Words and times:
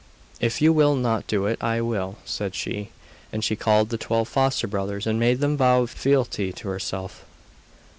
'If 0.39 0.63
you 0.63 0.73
will 0.73 0.95
not 0.95 1.27
do 1.27 1.45
it 1.45 1.61
I 1.63 1.79
will,' 1.79 2.17
said 2.25 2.55
she. 2.55 2.89
And 3.31 3.43
she 3.43 3.55
called 3.55 3.89
the 3.89 3.99
twelve 3.99 4.27
foster 4.27 4.65
brothers 4.65 5.05
and 5.05 5.19
made 5.19 5.41
them 5.41 5.55
vow 5.57 5.85
fealty 5.85 6.51
to 6.53 6.69
herself. 6.69 7.23